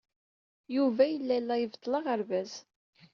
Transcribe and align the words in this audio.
Yuba 0.75 1.03
yella 1.07 1.37
la 1.39 1.55
ibeṭṭel 1.59 1.93
aɣerbaz. 1.99 2.51